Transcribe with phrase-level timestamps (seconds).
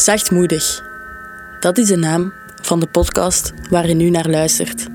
[0.00, 0.82] Zachtmoedig.
[1.60, 2.32] Dat is de naam
[2.62, 4.86] van de podcast waar je nu naar luistert.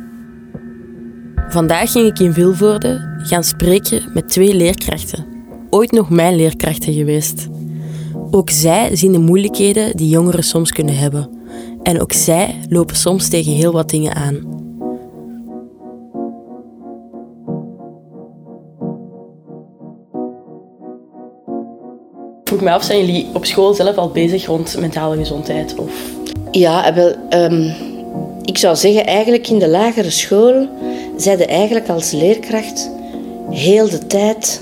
[1.50, 5.26] Vandaag ging ik in Vilvoorde gaan spreken met twee leerkrachten.
[5.70, 7.48] Ooit nog mijn leerkrachten geweest.
[8.32, 11.30] Ook zij zien de moeilijkheden die jongeren soms kunnen hebben.
[11.84, 14.65] En ook zij lopen soms tegen heel wat dingen aan.
[22.58, 25.76] Vroeg me af, zijn jullie op school zelf al bezig rond mentale gezondheid?
[25.76, 25.92] Of...
[26.52, 27.72] Ja, wel, ehm,
[28.42, 30.68] ik zou zeggen, eigenlijk in de lagere school
[31.18, 32.90] zijn je eigenlijk als leerkracht
[33.50, 34.62] heel de tijd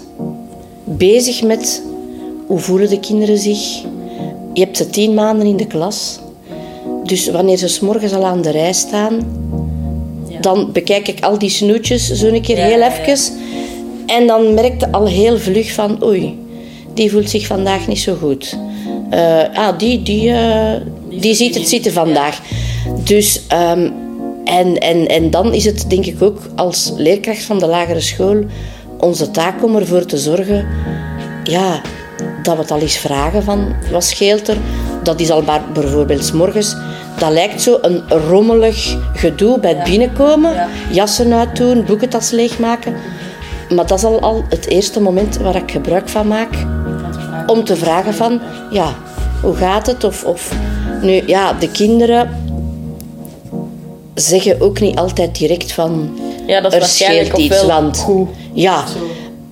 [0.84, 1.84] bezig met
[2.48, 3.82] hoe voelen de kinderen zich.
[4.54, 6.20] Je hebt ze tien maanden in de klas.
[7.04, 9.20] Dus wanneer ze s morgens al aan de rij staan,
[10.42, 13.34] dan bekijk ik al die snoetjes zo een keer heel even.
[14.06, 16.43] En dan merkte al heel vlug van, oei,
[16.94, 18.58] die voelt zich vandaag niet zo goed.
[19.12, 20.74] Uh, ah, die, die, uh,
[21.10, 22.42] die ziet het zitten vandaag.
[23.04, 23.94] Dus, um,
[24.46, 28.44] en, en, en dan is het denk ik ook als leerkracht van de lagere school
[29.00, 30.68] onze taak om ervoor te zorgen
[31.44, 31.82] ja,
[32.44, 34.58] dat we het al eens vragen van wat scheelt er.
[35.04, 36.76] Dat is al bijvoorbeeld s morgens.
[37.20, 40.68] Dat lijkt zo een rommelig gedoe bij het binnenkomen.
[40.92, 42.94] Jassen uitdoen, boekentas leegmaken.
[43.70, 46.52] Maar dat is al, al het eerste moment waar ik gebruik van maak.
[47.48, 48.42] Om te vragen van,
[48.72, 48.96] ja,
[49.42, 50.04] hoe gaat het?
[50.04, 50.52] Of, of
[51.02, 52.30] nu, ja, de kinderen
[54.16, 56.18] zeggen ook niet altijd direct van...
[56.48, 57.98] Ja, dat is er scheelt iets, want...
[57.98, 58.28] Goed.
[58.54, 58.84] Ja,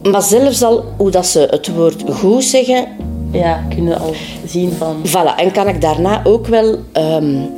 [0.03, 2.87] maar zelfs al hoe dat ze het woord goed zeggen...
[3.31, 4.13] Ja, kunnen al
[4.45, 5.01] zien van...
[5.07, 6.79] Voilà, en kan ik daarna ook wel...
[6.93, 7.49] Um,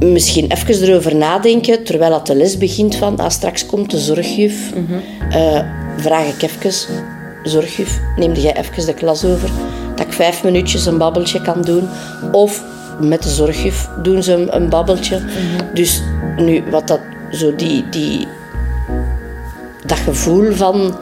[0.00, 3.18] misschien even erover nadenken, terwijl dat de les begint van...
[3.18, 4.74] Ah, straks komt de zorgjuf.
[4.74, 5.38] Mm -hmm.
[5.40, 5.60] uh,
[5.96, 7.15] vraag ik even...
[7.48, 9.50] Zorgjuf, neem jij even de klas over?
[9.96, 11.88] Dat ik vijf minuutjes een babbeltje kan doen.
[12.32, 12.62] Of
[13.00, 15.18] met de zorgjuf doen ze een, een babbeltje.
[15.18, 15.74] Mm -hmm.
[15.74, 16.02] Dus
[16.36, 17.00] nu, wat dat...
[17.30, 17.88] Zo die...
[17.88, 18.26] die
[19.86, 20.98] dat gevoel van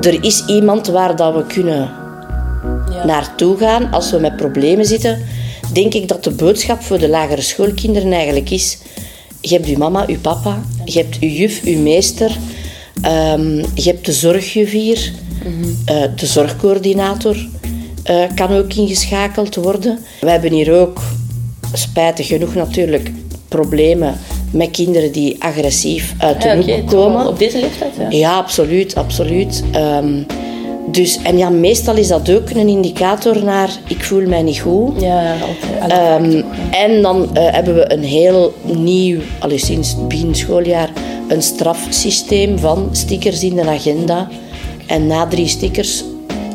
[0.00, 1.90] er is iemand waar dat we kunnen
[2.90, 3.04] ja.
[3.04, 5.22] naartoe gaan als we met problemen zitten,
[5.72, 8.78] denk ik dat de boodschap voor de lagere schoolkinderen eigenlijk is:
[9.40, 12.36] je hebt je mama, je papa, je hebt je juf, je meester,
[13.06, 15.12] um, je hebt de zorgjuf hier.
[15.46, 17.36] Uh, de zorgcoördinator
[18.10, 19.98] uh, kan ook ingeschakeld worden.
[20.20, 21.00] We hebben hier ook,
[21.72, 23.10] spijtig genoeg natuurlijk,
[23.48, 24.18] problemen
[24.50, 27.26] met kinderen die agressief uit de ja, komen.
[27.26, 27.92] Op deze leeftijd?
[27.98, 28.94] Ja, ja absoluut.
[28.94, 29.62] absoluut.
[29.76, 30.26] Um,
[30.90, 35.00] dus, en ja, meestal is dat ook een indicator naar ik voel mij niet goed.
[35.00, 35.34] Ja,
[35.80, 36.22] altijd.
[36.22, 40.90] Um, en dan uh, hebben we een heel nieuw, al sinds het begin schooljaar,
[41.28, 44.28] een strafsysteem van stickers in de agenda.
[44.88, 46.04] En na drie stickers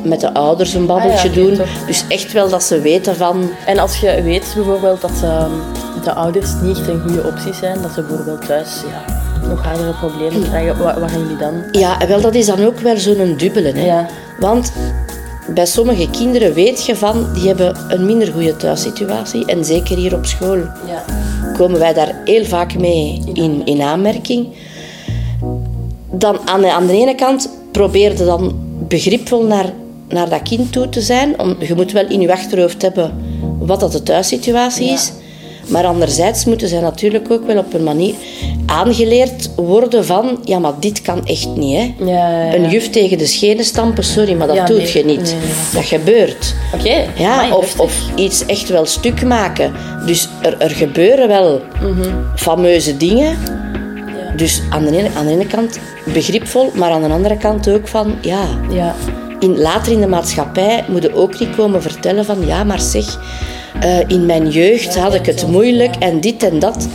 [0.04, 1.60] met de ouders een babbeltje ah, ja, doen.
[1.88, 3.50] Dus echt wel dat ze weten van...
[3.66, 5.52] En als je weet bijvoorbeeld dat um,
[6.04, 9.94] de ouders niet echt een goede optie zijn, dat ze bijvoorbeeld thuis ja, nog hardere
[9.94, 11.54] problemen krijgen, wat, gaan jullie dan?
[11.72, 13.72] Ja, wel, dat is dan ook wel zo'n dubbele.
[13.72, 13.86] Hè?
[13.86, 14.08] Ja.
[14.40, 14.72] Want
[15.48, 19.46] bij sommige kinderen weet je van, die hebben een minder goede thuissituatie.
[19.46, 21.04] En zeker hier op school ja.
[21.58, 24.48] komen wij daar heel vaak mee in, in aanmerking.
[26.12, 28.56] Dan aan de, aan de ene kant probeerde dan
[28.88, 29.74] begripvol naar,
[30.10, 31.40] naar dat kind toe te zijn.
[31.40, 33.12] Om, je moet wel in je achterhoofd hebben
[33.60, 35.12] wat dat de thuissituatie is.
[35.68, 38.14] Maar anderzijds moeten zij natuurlijk ook wel op een manier
[38.66, 40.40] aangeleerd worden van...
[40.44, 41.94] Ja, maar dit kan echt niet, hè.
[42.06, 45.36] Ja, ja, een juf tegen de schenen stampen, sorry, maar dat doet je niet.
[45.74, 46.56] Dat gebeurt.
[46.74, 47.06] Oké.
[47.18, 49.74] Ja, of, of iets echt wel stuk maken.
[50.06, 53.38] Dus er, er gebeuren wel mm fameuze dingen.
[54.36, 55.80] Dus aan de, ene, aan de ene kant
[56.14, 58.16] begripvol, maar aan de andere kant ook van...
[58.22, 58.46] Ja,
[59.40, 62.46] in, later in de maatschappij moet je ook niet komen vertellen van...
[62.46, 63.20] Ja, maar zeg...
[63.84, 66.88] Uh, in mijn jeugd had ik het moeilijk en dit en dat.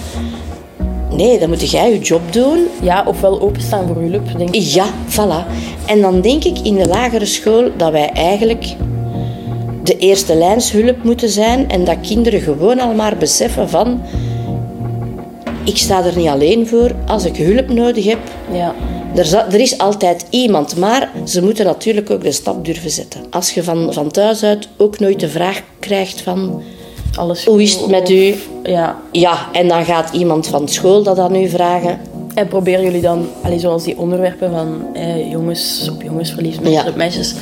[1.10, 2.66] Nee, dan moet jij je job doen.
[2.82, 4.62] Ja, ofwel openstaan voor hulp, denk ik.
[4.62, 5.46] Ja, voilà.
[5.86, 8.64] En dan denk ik in de lagere school dat wij eigenlijk
[9.82, 14.00] de eerste lijnshulp moeten zijn en dat kinderen gewoon al maar beseffen van
[15.68, 18.18] ik sta er niet alleen voor als ik hulp nodig heb.
[18.52, 18.74] Ja.
[19.14, 23.20] Er, er, is altijd iemand, maar ze moeten natuurlijk ook de stap durven zetten.
[23.30, 26.62] Als je van, van thuis uit ook nooit de vraag krijgt van...
[27.14, 28.34] Alles hoe is het met u?
[28.62, 28.96] Ja.
[29.12, 31.98] ja, en dan gaat iemand van school dat aan u vragen.
[32.34, 36.82] En proberen jullie dan, allee, zoals die onderwerpen van eh, jongens op jongens verliefd, meisjes
[36.82, 36.88] ja.
[36.88, 37.34] op meisjes...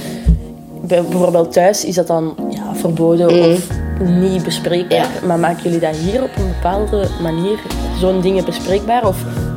[0.81, 3.53] Bijvoorbeeld thuis is dat dan ja, verboden mm.
[3.53, 3.69] of
[3.99, 4.99] niet bespreekbaar.
[4.99, 5.27] Ja.
[5.27, 7.59] Maar maken jullie dat hier op een bepaalde manier,
[8.01, 9.07] zo'n dingen bespreekbaar?
[9.07, 9.17] Of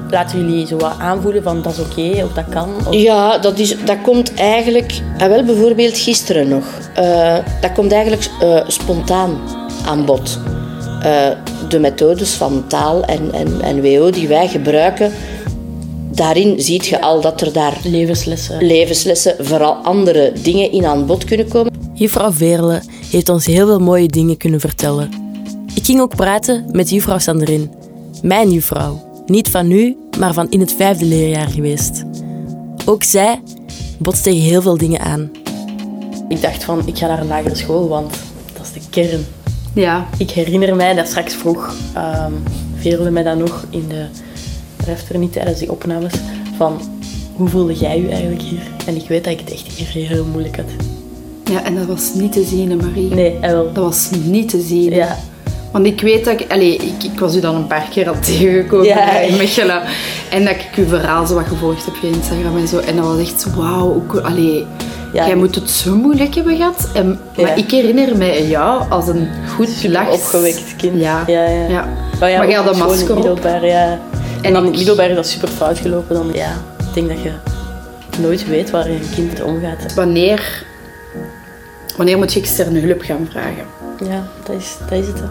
[0.10, 2.70] laten jullie zo wat aanvoelen van dat is oké of dat kan?
[2.88, 2.94] Of...
[2.94, 5.02] Ja, dat, is, dat komt eigenlijk...
[5.18, 6.64] Wel bijvoorbeeld gisteren nog.
[7.00, 9.38] Uh, dat komt eigenlijk uh, spontaan
[9.86, 10.40] aan bod.
[11.04, 11.28] Uh,
[11.70, 15.12] de methodes van taal en, en, en WO die wij gebruiken,
[16.12, 21.24] daarin zie je al dat er daar levenslessen, levenslessen vooral andere dingen in aan bod
[21.24, 21.72] kunnen komen.
[21.94, 22.82] Juffrouw Veerle
[23.12, 25.10] heeft ons heel veel mooie dingen kunnen vertellen.
[25.76, 27.72] Ik ging ook praten met juffrouw Sanderin,
[28.21, 29.07] mijn juffrouw.
[29.25, 32.04] Niet van nu, maar van in het vijfde leerjaar geweest.
[32.86, 33.42] Ook zij
[33.98, 35.31] botst tegen heel veel dingen aan.
[36.27, 38.16] Ik dacht van, ik ga naar een lagere school, want
[38.54, 39.25] dat is de kern.
[39.74, 40.07] Ja.
[40.18, 42.44] Ik herinner mij dat straks vroeg, um,
[42.75, 44.06] Veerle mij dan nog in de
[44.86, 46.13] refter niet tijdens die opnames,
[46.57, 46.81] van
[47.36, 48.62] hoe voelde jij je eigenlijk hier?
[48.86, 50.66] En ik weet dat ik het echt hier heel moeilijk had.
[51.51, 53.10] Ja, en dat was niet te zien, Marie.
[53.13, 53.74] Nee, wel.
[53.74, 54.94] Dat was niet te zien.
[54.94, 55.18] Ja.
[55.71, 58.19] Want ik weet dat ik, allez, ik, ik was u dan een paar keer al
[58.25, 59.19] tegengekomen Ja.
[59.19, 59.81] in Mechelen.
[60.31, 62.77] En dat ik uw verhaal zo wat gevolgd heb op Instagram en zo.
[62.80, 64.66] En dat was echt zo, wauw, ook, allee,
[65.13, 65.25] Ja.
[65.25, 66.89] jij moet het zo moeilijk hebben gehad.
[66.94, 67.42] En, Ja.
[67.44, 70.12] Maar ik herinner mij jou als een goed lach.
[70.12, 71.01] Opgewekt kind.
[71.01, 71.24] Ja.
[71.27, 71.68] ja, ja.
[71.68, 71.88] Ja.
[72.19, 73.92] Maar jij had een masker middelbaar, ja.
[73.92, 74.00] En
[74.42, 76.16] En dan in ik- middelbaar is dat super fout gelopen.
[76.16, 76.50] Dan, ja,
[76.88, 77.31] ik denk dat je
[78.21, 79.94] nooit weet waar je kind omgaat.
[79.94, 80.63] Wanneer,
[81.98, 83.66] wanneer moet je externe hulp gaan vragen?
[84.10, 85.21] Ja, dat is, dat is het.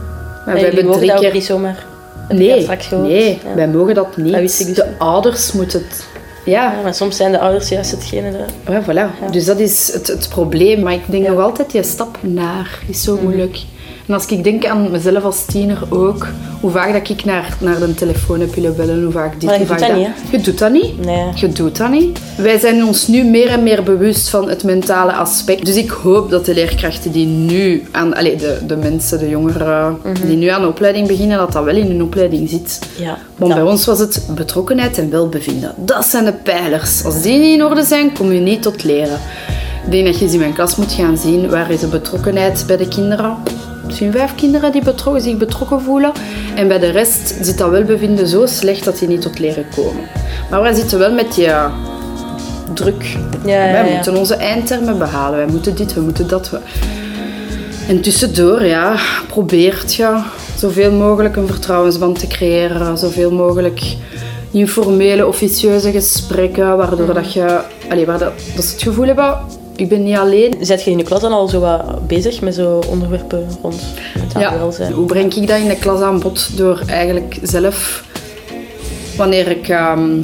[0.49, 1.33] Maar we hebben mogen drie keer...
[1.33, 1.87] niet zomaar.
[2.29, 3.55] Je Nee, nee Ja.
[3.55, 4.33] wij mogen dat niet.
[4.33, 4.99] Dat wist ik dus de niet.
[4.99, 6.07] ouders moeten het...
[6.45, 8.75] Ja, Ja, maar soms zijn de ouders juist hetgene dat...
[8.75, 9.31] Ja, voilà.
[9.31, 10.83] Dus dat is het, het probleem.
[10.83, 13.17] Maar ik denk nog altijd, die stap naar is Mhm.
[13.17, 13.59] zo moeilijk.
[14.09, 16.27] En als ik denk aan mezelf als tiener ook,
[16.61, 19.53] hoe vaak dat ik naar, naar de telefoon heb willen bellen, hoe vaak dit, Maar
[19.53, 21.05] je hoe doet vaak dat niet, Je doet dat niet.
[21.05, 21.25] Nee.
[21.35, 22.19] Je doet dat niet.
[22.37, 25.67] Wij zijn ons nu meer en meer bewust van het mentale aspect.
[25.67, 28.15] Dus ik hoop dat de leerkrachten die nu aan...
[28.15, 30.27] Allez, de, de mensen, de jongeren Mhm.
[30.27, 32.79] die nu aan de opleiding beginnen, dat dat wel in hun opleiding zit.
[32.99, 33.19] Ja.
[33.37, 35.75] Want bij ons was het betrokkenheid en welbevinden.
[35.77, 37.05] Dat zijn de pijlers.
[37.05, 39.19] Als die niet in orde zijn, kom je niet tot leren.
[39.85, 42.65] Ik denk dat je eens in mijn klas moet gaan zien waar is de betrokkenheid
[42.67, 43.37] bij de kinderen.
[43.89, 46.13] Misschien vijf kinderen die betrokken, zich betrokken voelen.
[46.55, 50.03] En bij de rest zit dat welbevinden zo slecht dat die niet tot leren komen.
[50.51, 51.49] Maar wij zitten wel met die
[52.75, 53.03] druk.
[53.45, 53.95] Ja, ja, wij ja.
[53.95, 55.39] moeten onze eindtermen behalen.
[55.39, 56.51] Wij moeten dit, we moeten dat.
[56.51, 56.59] we-
[57.89, 58.95] En tussendoor, ja,
[59.29, 60.21] probeert je
[60.57, 62.99] zoveel mogelijk een vertrouwensband te creëren.
[62.99, 63.83] Zoveel mogelijk
[64.51, 67.61] informele, officieuze gesprekken, waardoor dat je...
[67.91, 69.39] Allee, waar dat, dat ze het gevoel hebben,
[69.79, 70.55] ik ben niet alleen.
[70.61, 73.83] Zet je in de klas dan al zo wat bezig met zo onderwerpen rond
[74.19, 74.93] mentaal Ja, welzijn?
[74.93, 76.57] hoe breng ik dat in de klas aan bod?
[76.57, 78.05] Door eigenlijk zelf,
[79.17, 80.17] wanneer ik ehm,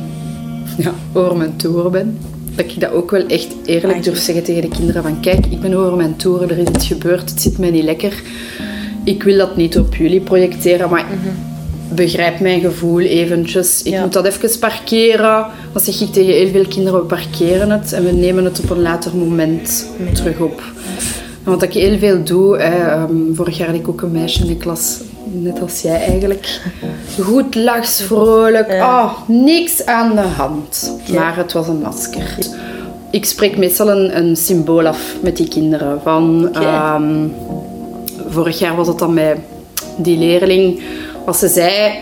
[0.78, 2.18] ja, over mijn toeren ben,
[2.54, 5.60] dat ik dat ook wel echt eerlijk durf zeggen tegen de kinderen van kijk, ik
[5.60, 8.22] ben over mijn toeren, er is iets gebeurd, het zit mij niet lekker.
[9.04, 11.06] Ik wil dat niet op jullie projecteren, maar
[11.88, 13.82] begrijp mijn gevoel eventjes.
[13.82, 14.00] Ik Ja.
[14.02, 15.46] moet dat even parkeren.
[15.72, 18.70] Dan zeg ik tegen heel veel kinderen, we parkeren het en we nemen het op
[18.70, 20.62] een later moment terug op.
[21.42, 24.46] Wat ik heel veel doe, hè, ehm, vorig jaar had ik ook een meisje in
[24.46, 25.00] de klas,
[25.32, 26.60] net als jij eigenlijk.
[27.20, 30.92] Goed lachs, vrolijk, oh, niks aan de hand.
[31.12, 32.36] Maar het was een masker.
[33.10, 36.00] Ik spreek meestal een, een symbool af met die kinderen.
[36.02, 37.26] Van, ehm,
[38.28, 39.36] vorig jaar was het dan bij
[39.96, 40.80] die leerling,
[41.24, 41.92] als ze zei,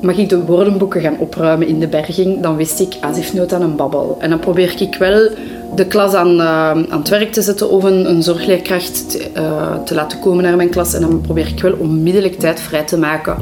[0.00, 3.34] mag ik de woordenboeken gaan opruimen in de berging, dan wist ik, ah, ze heeft
[3.34, 4.16] nood aan een babbel.
[4.20, 5.28] En dan probeer ik wel
[5.74, 9.74] de klas aan, eh, aan het werk te zetten of een, een zorgleerkracht te, eh,
[9.84, 10.94] te laten komen naar mijn klas.
[10.94, 13.36] En dan probeer ik wel onmiddellijk tijd vrij te maken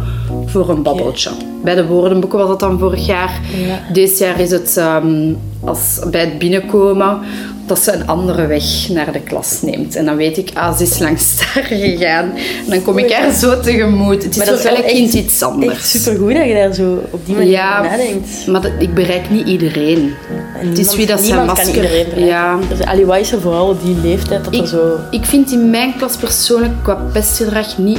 [0.46, 1.30] voor een babbeltje.
[1.62, 3.40] Bij de woordenboeken was dat dan vorig jaar.
[3.66, 3.92] Ja.
[3.92, 5.32] Dit jaar is het ehm,
[5.64, 7.18] als, bij het binnenkomen
[7.66, 9.96] dat ze een andere weg naar de klas neemt.
[9.96, 12.30] En dan weet ik, ah, ze is langs daar gegaan.
[12.64, 14.22] En dan kom ik haar zo tegemoet.
[14.22, 15.72] Het is Maar dat wel echt- kind iets anders.
[15.72, 18.46] Echt supergoed dat je daar zo op die manier Ja, nadenkt.
[18.46, 20.14] maar dat, ik bereik niet iedereen.
[20.60, 21.66] En het is wie dat zijn masker...
[21.66, 22.24] iedereen bereiken.
[22.26, 22.58] ja.
[22.96, 24.96] Dus, wat is er vooral op die leeftijd dat er Ik, zo...
[25.10, 27.98] ik vind in mijn klas persoonlijk qua pestgedrag niet,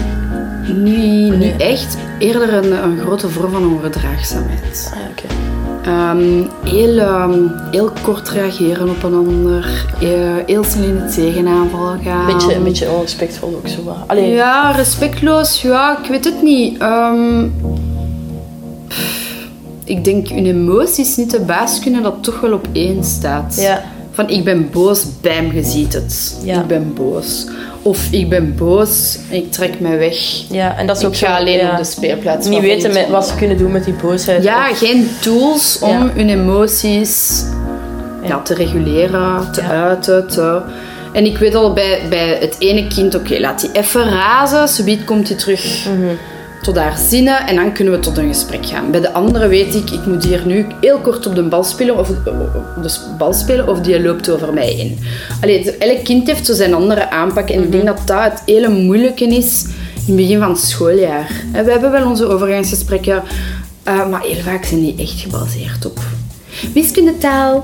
[0.67, 1.97] niet, niet echt.
[2.19, 4.91] Eerder een, een grote vorm van onverdraagzaamheid.
[4.93, 4.99] Ah.
[5.85, 7.33] Ehm, heel, ehm,
[7.71, 9.85] heel kort reageren op een ander.
[10.01, 10.09] eh,
[10.45, 12.25] heel snel in het tegenaanval gaan.
[12.25, 13.95] Beetje, een beetje onrespectvol ook zo.
[14.07, 15.61] Allee, Ja, respectloos.
[15.61, 16.77] Ja, ik weet het niet.
[16.79, 17.47] Ehm,
[18.87, 19.47] pff,
[19.83, 23.57] ik denk, hun emoties niet de baas kunnen dat toch wel op één staat.
[23.59, 23.81] Ja.
[24.19, 26.35] Van, ik ben boos, bam, je ziet het.
[26.43, 26.59] Ja.
[26.59, 27.45] Ik ben boos.
[27.81, 30.15] Of ik ben boos, ik trek mij weg.
[30.49, 31.71] ja, en dat is Ik ook ga zo, alleen ja.
[31.71, 32.47] op de speelplaats.
[32.47, 34.43] Niet weten met wat ze kunnen doen met die boosheid.
[34.43, 36.09] Ja, Of- geen tools om Ja.
[36.13, 37.43] hun emoties
[38.23, 38.41] ja.
[38.41, 40.27] te reguleren, te uiten.
[40.27, 40.61] Te...
[41.13, 44.67] En ik weet al bij, bij het ene kind, oké, laat die even razen.
[44.67, 46.15] Subiet komt hij terug Mhm.
[46.61, 48.91] Tot haar zinnen en dan kunnen we tot een gesprek gaan.
[48.91, 51.97] Bij de andere weet ik, ik moet hier nu heel kort op de bal spelen
[51.97, 54.99] of, op de bal spelen of die loopt over mij in.
[55.41, 58.69] Allee, elk kind heeft zo zijn andere aanpak en ik denk dat dat het hele
[58.69, 61.31] moeilijke is in het begin van het schooljaar.
[61.53, 63.23] En we hebben wel onze overgangsgesprekken,
[63.83, 65.99] eh, maar heel vaak zijn die echt gebaseerd op
[66.73, 67.63] wiskundetaal.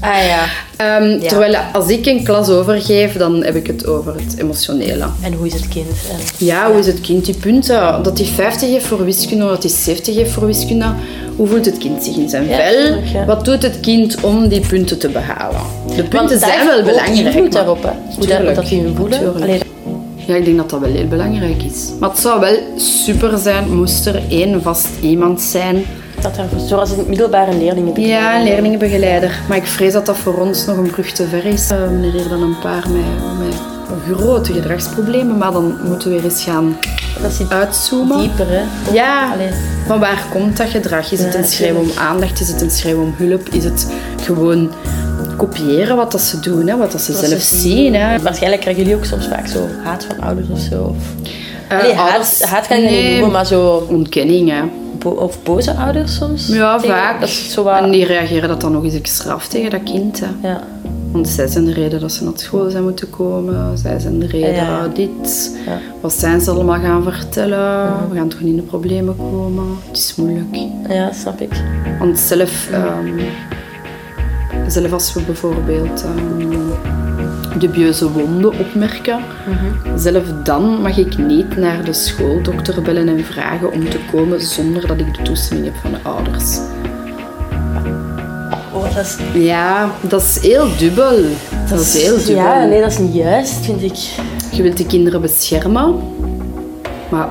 [0.00, 0.44] Ah ja.
[0.76, 1.28] Ehm, Ja.
[1.28, 5.06] Terwijl als ik een klas overgeef, dan heb ik het over het emotionele.
[5.20, 5.86] En hoe is het kind?
[6.10, 6.16] En...
[6.46, 7.24] Ja, hoe is het kind?
[7.24, 10.86] Die punten, dat hij 50 heeft voor wiskunde, dat hij 70 heeft voor wiskunde.
[11.36, 12.98] Hoe voelt het kind zich in zijn Ja, vel?
[13.12, 13.24] ja.
[13.24, 15.60] Wat doet het kind om die punten te behalen?
[15.96, 17.16] De punten zijn wel belangrijk.
[17.34, 17.90] invloed daarop, hè.
[18.16, 18.54] Hoe Tuurlijk.
[18.56, 19.18] dat hun voelen.
[19.18, 19.42] Tuurlijk.
[19.44, 19.60] Allee,
[20.26, 21.88] Ja, ik denk dat dat wel heel belangrijk is.
[22.00, 25.84] Maar het zou wel super zijn, moest er één vast iemand zijn.
[26.24, 28.00] Dat er, zoals in het middelbare leerlingen.
[28.00, 29.38] Ja, een leerlingenbegeleider.
[29.48, 31.70] Maar ik vrees dat dat voor ons nog een brug te ver is.
[31.70, 33.54] Eh, meneer hier dan een paar met, met
[34.12, 36.76] grote gedragsproblemen, maar dan moeten we weer eens gaan
[37.22, 38.18] Dat zit uitzoomen.
[38.18, 38.62] dieper, hè.
[38.92, 39.48] Ja, allee,
[39.86, 41.12] van waar komt dat gedrag?
[41.12, 42.40] Is het een schreeuw om aandacht?
[42.40, 43.48] Is het een schreeuw om hulp?
[43.48, 43.86] Is het
[44.22, 44.70] gewoon
[45.36, 46.76] kopiëren wat dat ze doen, hè?
[46.76, 47.94] wat dat ze wat zelf ze zien?
[47.94, 48.18] Hè?
[48.22, 50.82] Waarschijnlijk krijgen jullie ook soms vaak zo haat van ouders of zo.
[50.82, 50.96] Of...
[51.68, 53.86] Eh, Allee, haat, ouders- haat kan je nee, niet noemen, maar zo...
[53.88, 54.62] Ontkenning, hè.
[55.04, 56.46] Bo- of boze ouders soms.
[56.48, 57.20] Ja, Tegen- vaak.
[57.20, 57.78] Dat is zo wat...
[57.82, 60.20] En die reageren dat dan nog eens extra af tegen dat kind.
[60.20, 60.48] Hè.
[60.48, 60.60] Ja.
[61.12, 63.78] Want zij zijn de reden dat ze naar school zijn moeten komen.
[63.78, 64.88] Zij zijn de reden Ja, ja.
[64.94, 65.56] dit.
[65.66, 65.78] Ja.
[66.00, 67.92] Wat zijn ze allemaal gaan vertellen?
[68.10, 69.64] We gaan toch niet in de problemen komen?
[69.88, 70.56] Het is moeilijk.
[70.88, 71.62] ja, snap ik.
[71.98, 73.20] Want zelf, ehm,
[74.68, 76.48] zelf als we bijvoorbeeld ehm,
[77.58, 79.20] dubieuze wonden opmerken,
[79.96, 84.86] zelf dan mag ik niet naar de schooldokter bellen en vragen om te komen zonder
[84.86, 86.58] dat ik de toestemming heb van de ouders.
[88.72, 89.16] Oh, dat is...
[89.32, 91.22] Ja, dat is heel dubbel.
[91.68, 92.34] Dat is heel dubbel.
[92.34, 93.96] Ja, nee, dat is niet juist, vind ik.
[94.52, 95.94] Je wilt de kinderen beschermen,
[97.10, 97.28] maar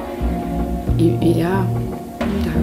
[1.20, 1.66] ja,
[2.18, 2.54] dat,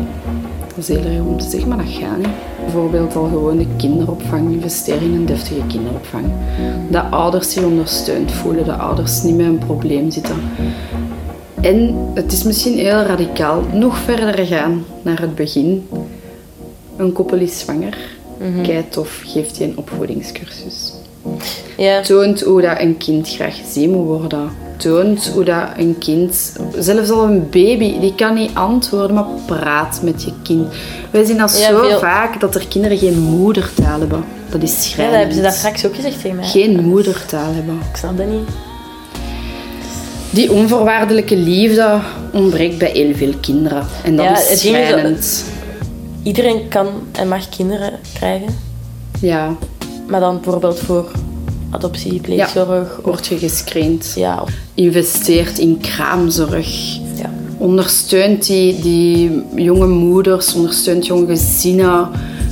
[0.68, 2.49] dat is heel erg om te zeggen, maar dat gaat niet.
[2.64, 6.24] Bijvoorbeeld al gewoon de kinderopvang, investeren in een deftige kinderopvang.
[6.88, 10.36] Dat ouders zich ondersteund voelen, dat ouders niet met een probleem zitten.
[11.60, 15.88] En het is misschien heel radicaal, nog verder gaan naar het begin.
[16.96, 17.96] Een koppel is zwanger,
[18.62, 20.92] kei tof, geeft je een opvoedingscursus.
[21.76, 22.00] Ja.
[22.00, 24.50] Toont hoe dat een kind graag gezien moet worden.
[24.80, 30.00] Toont hoe dat een kind, zelfs al een baby, die kan niet antwoorden, maar praat
[30.02, 30.66] met je kind.
[31.10, 34.24] Wij zien dat Ja, zo veel- vaak dat er kinderen geen moedertaal hebben.
[34.50, 35.10] Dat is ja, schrijnend.
[35.12, 36.44] dat hebben ze daar straks ook gezegd tegen mij.
[36.46, 37.74] Geen moedertaal hebben.
[37.90, 38.48] Ik snap dat niet.
[40.30, 41.98] Die onvoorwaardelijke liefde
[42.32, 43.86] ontbreekt bij heel veel kinderen.
[44.04, 45.44] En dat Ja, is dat- schrijnend.
[46.22, 48.48] Iedereen kan en mag kinderen krijgen.
[49.20, 49.54] Ja,
[50.08, 51.10] Maar dan bijvoorbeeld voor
[51.70, 52.98] adoptie, pleegzorg.
[52.98, 54.12] Of, word je gescreend.
[54.16, 56.94] ja, Investeert in kraamzorg.
[57.16, 57.30] ja.
[57.58, 62.08] ondersteunt die, die jonge moeders, ondersteunt jonge gezinnen.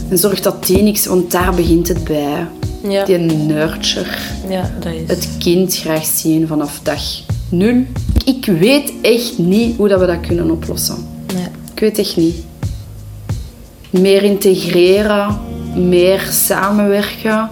[0.08, 2.46] En zorgt dat die niks, want daar begint het bij.
[2.88, 3.04] Ja.
[3.04, 4.08] Die nurture.
[4.48, 5.00] ja, dat is...
[5.06, 7.02] Het kind graag zien vanaf dag
[7.48, 7.84] nul.
[8.24, 10.96] Ik weet echt niet hoe dat we dat kunnen oplossen.
[11.34, 11.46] Nee.
[11.74, 12.36] Ik weet echt niet.
[13.90, 15.38] Meer integreren,
[15.74, 17.48] meer samenwerken.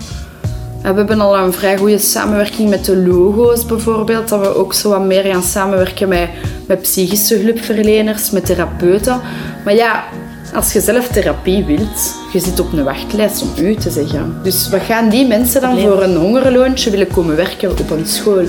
[0.86, 4.28] En We hebben al een vrij goede samenwerking met de logo's bijvoorbeeld.
[4.28, 6.28] Dat we ook zo wat meer gaan samenwerken met,
[6.66, 9.20] met psychische hulpverleners, met therapeuten.
[9.64, 10.04] Maar ja,
[10.54, 14.40] als je zelf therapie wilt, je zit op een wachtlijst om u te zeggen.
[14.42, 18.44] Dus wat gaan die mensen dan voor een hongerloontje willen komen werken op een school?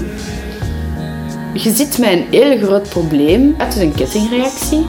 [1.53, 3.55] Je zit met een heel groot probleem.
[3.57, 4.85] Het is een kettingreactie.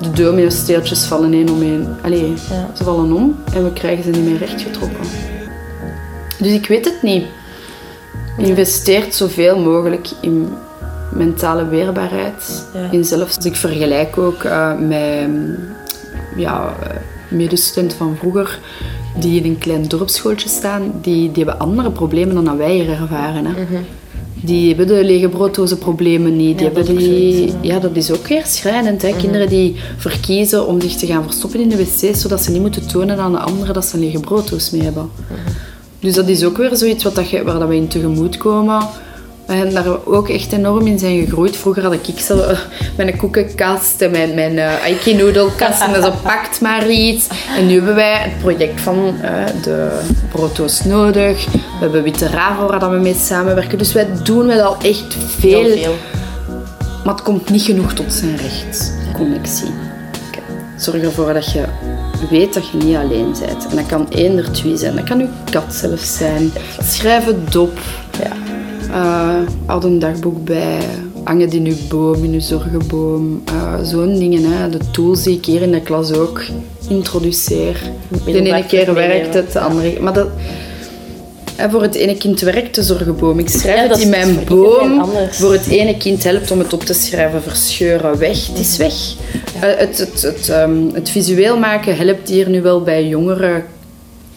[0.00, 1.98] De domino-steeltjes vallen één om één.
[2.02, 2.70] Allee, Ja.
[2.76, 5.35] ze vallen om en we krijgen ze niet meer rechtgetrokken.
[6.38, 7.24] Dus ik weet het niet.
[8.38, 10.48] Investeert zoveel mogelijk in
[11.12, 12.66] mentale weerbaarheid.
[12.74, 12.90] Ja.
[12.90, 15.28] In zelfs, als ik vergelijk ook eh, met
[16.36, 16.96] ja, eh,
[17.28, 18.60] medestudenten van vroeger
[19.18, 22.90] die in een klein dorpsschooltje staan, die, die hebben andere problemen dan dat wij hier
[22.90, 23.44] ervaren.
[23.46, 23.52] Hè.
[24.42, 26.58] Die hebben de lege brooddozen problemen niet.
[26.58, 26.76] Die Mhm.
[26.76, 29.02] Ja, dat hebben is ook die, ja, dat is ook weer schrijnend.
[29.02, 29.12] Hè.
[29.16, 32.86] Kinderen die verkiezen om zich te gaan verstoppen in de wc, zodat ze niet moeten
[32.86, 35.10] tonen aan de anderen dat ze een lege brooddoos mee hebben.
[36.00, 38.82] Dus dat is ook weer zoiets wat dat je, waar dat we in tegemoet komen.
[39.46, 41.56] En daar ook echt enorm in zijn gegroeid.
[41.56, 42.58] Vroeger had ik zo eh,
[42.96, 45.08] mijn koekenkast en mijn, mijn uh,
[45.82, 47.26] en zo pakt maar iets.
[47.56, 50.00] En nu hebben wij het project van eh, de
[50.32, 51.44] brooddoos nodig.
[51.52, 53.78] We hebben Witte Ravo waar we mee samenwerken.
[53.78, 55.64] Dus wij doen wel al echt veel.
[55.64, 55.94] Heel veel.
[57.04, 58.92] Maar het komt niet genoeg tot zijn recht.
[59.12, 59.70] Connectie.
[60.76, 61.64] Zorg ervoor dat je
[62.30, 63.66] weet dat je niet alleen bent.
[63.70, 64.96] En dat kan eender twee zijn.
[64.96, 66.50] Dat kan je kat zelf zijn.
[66.82, 67.78] Schrijf het op.
[68.18, 68.32] Ja.
[68.90, 70.78] Eh, houd een dagboek bij.
[71.24, 73.42] Hang het in je boom, in je zorgenboom.
[73.44, 74.52] Eh, Zo'n dingen.
[74.52, 74.68] Hè.
[74.68, 76.42] De tools die ik hier in de klas ook
[76.88, 77.80] introduceer.
[78.24, 80.00] De ene keer werkt het, de andere...
[80.00, 80.28] Maar dat,
[81.58, 83.38] voor het ene kind werkt de zorgenboom.
[83.38, 85.04] Ik schrijf Ja, het dat in mijn boom.
[85.30, 88.46] Voor het ene kind helpt om het op te schrijven, verscheuren, weg.
[88.46, 88.94] Het is weg.
[89.60, 93.64] Eh, het, het, het, ehm, het visueel maken helpt hier nu wel bij jongere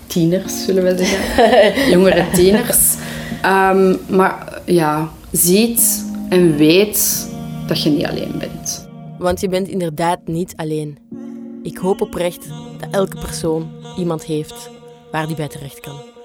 [0.07, 1.89] tieners, zullen we zeggen.
[1.93, 2.95] jongere tieners.
[3.41, 7.27] Ehm, maar ja, ziet en weet
[7.67, 8.88] dat je niet alleen bent.
[9.17, 10.97] Want je bent inderdaad niet alleen.
[11.63, 12.47] Ik hoop oprecht
[12.79, 14.69] dat elke persoon iemand heeft
[15.11, 16.18] waar die bij terecht kan.